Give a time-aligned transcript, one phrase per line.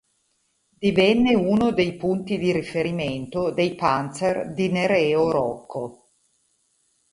[0.79, 6.09] Divenne uno dei punti di riferimento dei "panzer" di Nereo Rocco.